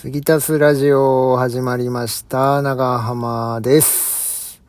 [0.00, 2.62] 継ぎ足すラジオ始まりました。
[2.62, 4.62] 長浜です。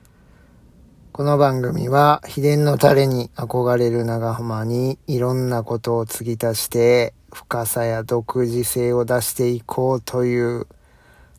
[1.14, 10.68] この番組は秘伝のタレに憧れる長浜にいろんなことを継ぎ足して深さや独自性を出していこうという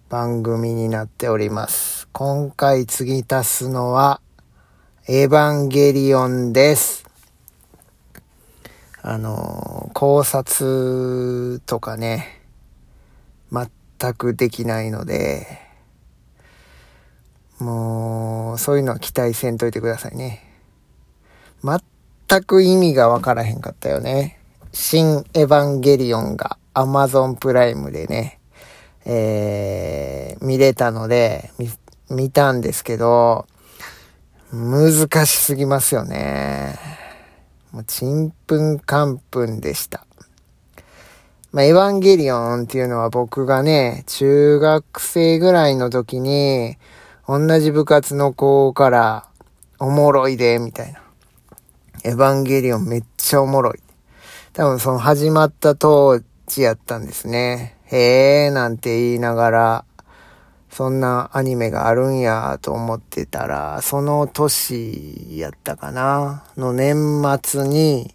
[0.09, 2.09] 番組になっております。
[2.13, 4.23] 今回継ぎ足すのは
[5.07, 7.05] エヴァンゲリオンです。
[9.03, 12.39] あの、考察とかね、
[14.03, 15.47] 全くできないので、
[17.61, 20.43] もう、そういうのは期待せんといてくださいね。
[21.63, 24.41] 全く意味がわからへんかったよね。
[24.73, 28.41] 新エヴァンゲリオンが Amazon プライムでね、
[29.05, 31.71] えー、見れたので、見、
[32.11, 33.47] 見たんですけど、
[34.53, 36.77] 難しすぎますよね。
[37.71, 40.05] もう、ちんぷんかんぷんでした。
[41.53, 46.79] まあ、エヴァンゲリオンっていうのは僕がね、中学生ぐらいの時に、
[47.29, 49.29] 同じ部活の子から、
[49.79, 51.03] おもろいで、みたいな。
[52.05, 53.81] エヴァンゲリオンめっちゃおもろい。
[54.55, 57.77] 多分その始まった当時やったんですね。
[57.85, 59.85] へえーなんて言いながら、
[60.71, 68.15] そんなアニメがあるんやと思ってたら、その年やったかなの年末に、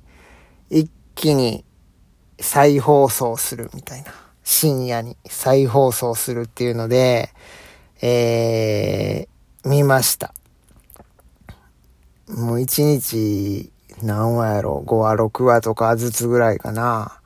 [0.71, 1.63] 一気に
[2.39, 4.13] 再放送するみたいな。
[4.43, 7.29] 深夜に再放送するっていうので、
[8.01, 10.33] えー、見ました。
[12.29, 13.71] もう一日
[14.01, 17.19] 何話やろ ?5 話、6話とかずつぐらいかな。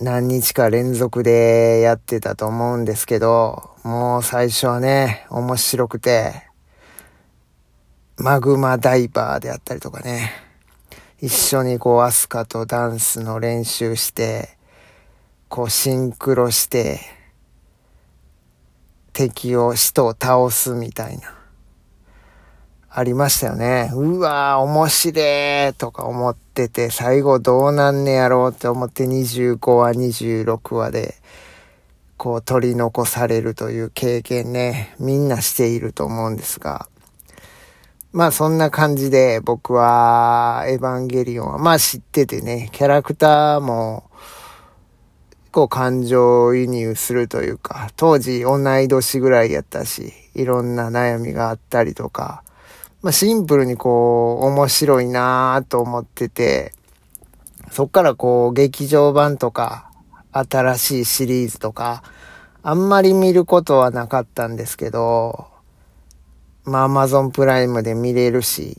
[0.00, 6.44] 何日か連続でやってたと思うんですけど、もう最初はね、面白くて、
[8.16, 10.47] マグマダイバーであったりとかね。
[11.20, 14.56] 一緒にこう、アスカとダンスの練習して、
[15.48, 17.00] こう、シンクロして、
[19.12, 21.34] 敵を、使徒を倒すみたいな。
[22.88, 23.90] ありましたよね。
[23.94, 31.16] うわー、面白いとか思ってて、最後どうなんねやろうって思って25話、26話で、
[32.16, 36.88] こう取り残されるという経験ね、みんなしていると思うんですが、
[38.12, 44.10] まあそんな感じで僕はエヴァンゲリオンはまあ知っててね、キャラクターも
[45.52, 52.42] こう感情移入するというか、当時同い年ぐらいやったし、いろんな悩みがあったりとか、
[53.02, 56.72] まあシンプルにこう面白いなぁと思ってて、
[57.70, 59.90] そっからこう劇場版とか
[60.32, 62.02] 新しいシリーズとか、
[62.62, 65.57] あんまり見ることはなかったんですけど、
[66.68, 68.78] まあ、アマゾンプライムで見れるし、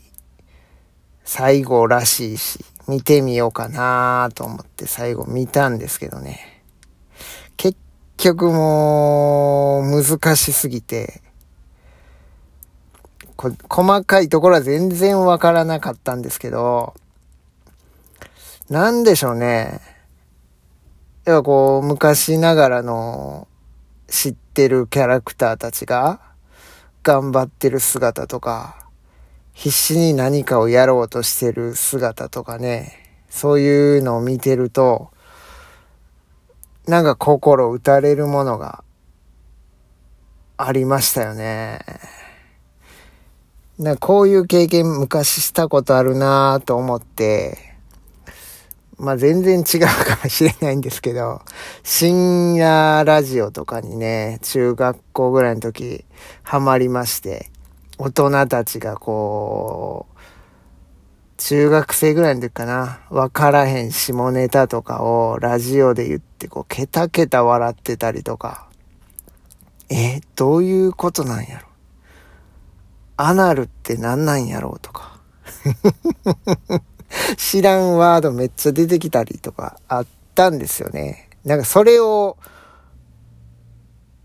[1.24, 6.64] 最後らしいし、見てみようかなと思って最後見たんですけどね。
[7.58, 7.78] 結
[8.18, 11.22] 局もう、難しすぎて、
[13.36, 16.94] こ細かいところは全然わからなかったんですけど、
[18.70, 19.80] なんでしょうね。
[21.26, 23.48] 要はこう、昔ながらの
[24.08, 26.29] 知ってるキャラクターたちが、
[27.10, 28.86] 頑張ってる姿とか、
[29.54, 35.10] 必死に何かをやろうとしてる姿とかね、そういうのを見てると、
[36.86, 38.84] なんか心打たれるものが
[40.56, 41.80] ありましたよね。
[43.80, 47.69] なこういう経験昔したことあるなぁと思って、
[49.00, 51.42] まあ全然違うかもしれないんですけど、
[51.84, 56.06] 深夜ラジオとかにね、中学校ぐらいの時、
[56.44, 57.50] ハマりまして、
[57.98, 60.20] 大人たちがこう、
[61.38, 68.68] 中学生ぐらいの時かな、わからへん下ネタとかをラジオで言って、こう、ケタケタ笑ってたりとか、
[69.90, 71.68] え、どういうことなんやろ？
[73.16, 74.72] アナルって何なんやろ？
[74.72, 75.20] うとか。
[77.38, 80.06] 知らんワードめっちゃ出てきたりとかあっ
[80.36, 81.30] たんですよね。
[81.46, 82.38] なんかそれを、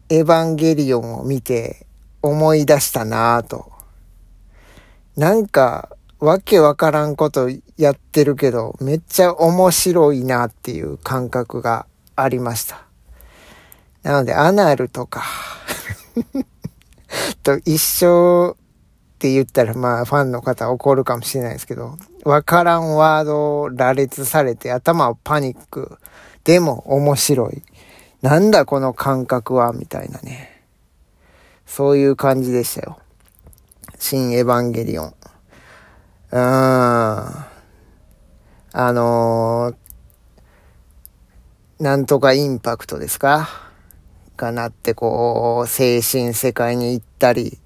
[0.09, 1.87] エヴァンゲリオンを見て
[2.23, 3.73] 思い出したなぁと。
[5.17, 11.87] なんか、わけわからんことやってるけど、めっちゃ面白いなっていう感覚が
[12.17, 12.85] ありました。
[14.03, 15.23] なので、アナルとか
[17.43, 18.57] と一緒
[19.25, 25.97] って言ったら、まあ、ファンの方怒るかもしれないですけど、わからんワードを羅列されて頭をパニック。
[26.45, 27.63] でも面白い。
[28.21, 30.63] なんだこの感覚は、みたいなね。
[31.65, 32.99] そういう感じでしたよ。
[33.99, 35.07] 新エヴァンゲリオン。
[35.07, 36.41] うーん。
[36.41, 37.49] あ
[38.75, 43.49] のー、なんとかインパクトですか？
[44.37, 47.59] がなってこう、精神世界に行ったり、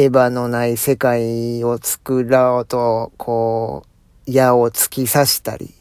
[0.00, 3.82] エヴァのない世界を作ろうと、こ
[4.28, 5.74] う、矢を突き刺したり。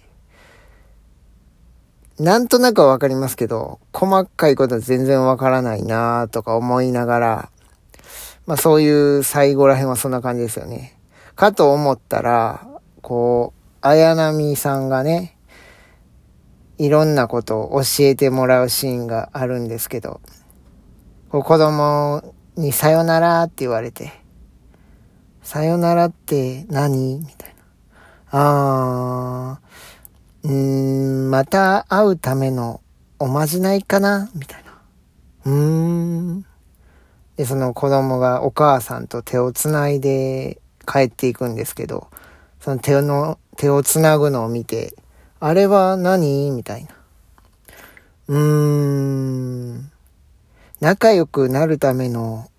[2.17, 7.49] なんとなくはわかりますけど、細かいことは全然わからないなとか思いながら、
[8.47, 10.97] まあそういう最後ら辺はそんな感じですよね。
[11.35, 12.67] かと思ったら、
[13.03, 15.37] こう、綾波さんがね、
[16.79, 20.21] いろんなことを教えてもらうシーンがあるんですけど、
[21.29, 24.11] 子供にさよならって言われて、
[25.43, 27.19] さよならって何？
[27.19, 27.55] みたいな。
[28.31, 32.81] あー、うーん、また会うための
[33.19, 34.29] おまじないかな？
[34.35, 34.73] みたいな。
[35.45, 35.53] うー
[36.39, 36.45] ん。
[37.35, 42.09] で、その子供がお母さんと手をつないで帰っていくんですけど、
[42.59, 44.95] その手の、手をつなぐのを見て、
[45.39, 46.49] あれは何？
[46.51, 46.89] みたいな。
[48.29, 49.91] うーん。
[50.79, 52.49] 仲良くなるための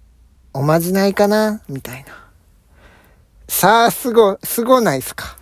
[0.53, 2.25] おまじないかなみたいな。
[3.49, 5.37] さあ、すご、すごないっすか？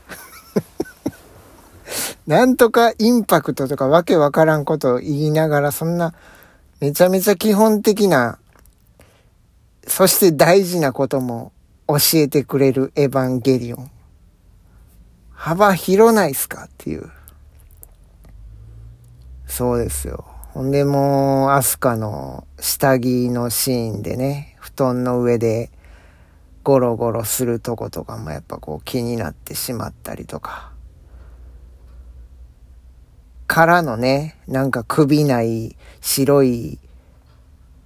[2.27, 6.13] なんとかインパクトとかわけわからんことを言いながら、そんな
[6.81, 8.39] めちゃめちゃ基本的な、
[9.87, 11.53] そして大事なことも
[11.89, 13.91] 教えてくれるエヴァンゲリオン。
[15.33, 16.65] 幅広ないっすか？
[16.65, 17.11] っていう。
[19.47, 20.25] そうですよ。
[20.57, 25.71] ほんでもう、アスカの下着のシーンでね、布団の上で
[26.63, 30.73] ゴロゴロするとことかもやっぱこう気になってしまったりとか。
[33.47, 36.79] からのね、なんか首ない白い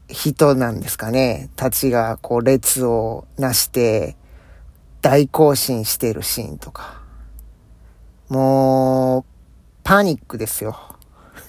[0.08, 4.16] 人なんですかね、たちがこう列をなして
[5.02, 7.02] 大行進してるシーンとか。
[8.28, 9.24] もう、
[9.82, 10.78] パニックですよ。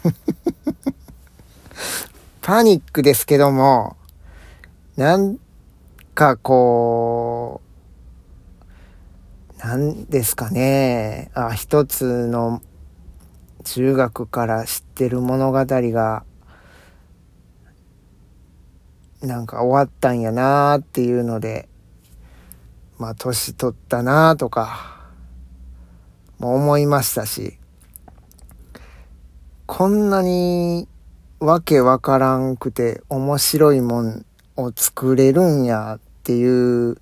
[2.41, 3.97] パニックですけども、
[4.97, 5.39] なん
[6.15, 7.61] かこ
[9.57, 11.29] う、なんですかね。
[11.35, 12.61] あ、一つの
[13.63, 16.23] 中学から知ってる物語が、
[19.21, 21.69] なんか終わったんやなーっていうので、
[22.97, 24.99] まあ年取ったなーとか、
[26.39, 27.59] も思いましたし、
[29.67, 30.87] こんなに
[31.41, 34.25] わけわからんくて面白いもん
[34.57, 36.97] を作れるんやっていう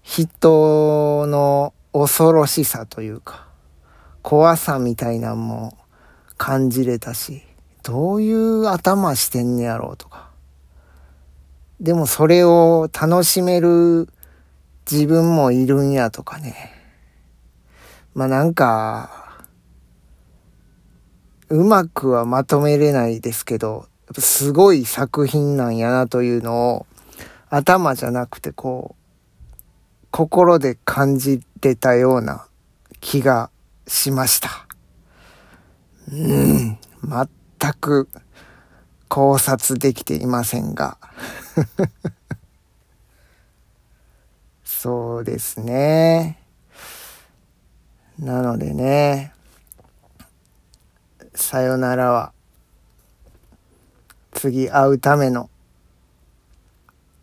[0.00, 3.46] 人の恐ろしさというか、
[4.22, 5.76] 怖さみたいなんも
[6.38, 7.42] 感じれたし、
[7.82, 10.30] どういう頭してんねやろうとか。
[11.82, 14.08] でもそれを楽しめる
[14.90, 16.72] 自分もいるんやとかね。
[18.14, 19.29] まあなんか、
[21.50, 26.86] うまくはまとめれないですけど、すごい作品なんやなというのを
[27.48, 29.56] 頭じゃなくてこう、
[30.12, 32.46] 心で感じてたような
[33.00, 33.50] 気が
[33.88, 34.48] しました。
[36.12, 38.08] うん、全く
[39.08, 40.98] 考察できていませんが。
[44.62, 46.40] そうですね。
[48.20, 49.32] なのでね、
[51.34, 52.32] さよならは、
[54.32, 55.50] 次会うための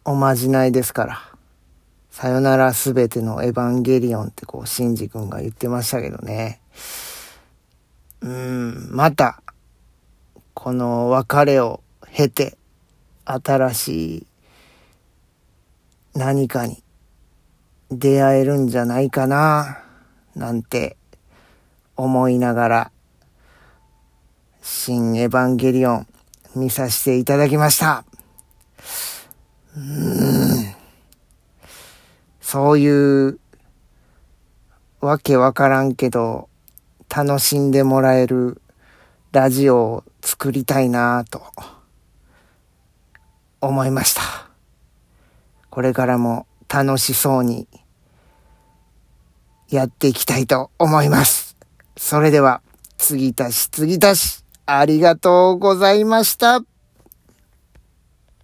[0.05, 1.21] おまじないですから。
[2.11, 6.61] さよならすべてのエヴァンゲリオンってこう、シンジ君が言ってましたけどね。
[8.21, 9.41] うん、また、
[10.53, 12.57] この別れを経て、
[13.25, 14.27] 新しい
[16.15, 16.81] 何かに
[17.91, 19.83] 出会えるんじゃないかな。
[20.35, 20.97] なんて
[21.95, 22.91] 思いながら、
[24.69, 26.07] 新エヴァンゲリオン
[26.53, 28.03] 見させていただきました。
[29.77, 30.75] うーん。
[32.41, 33.39] そういう
[34.99, 36.49] わけわからんけど
[37.09, 38.61] 楽しんでもらえる
[39.31, 41.41] ラジオを作りたいなぁと
[43.61, 44.21] 思いました。
[45.69, 47.69] これからも楽しそうに
[49.69, 51.55] やっていきたいと思います。
[51.95, 52.61] それでは、
[52.97, 56.66] 継ぎ足し継ぎ足し、ありがとうございました。